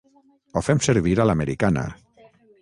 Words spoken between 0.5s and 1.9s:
Ho fem servir a l'americana.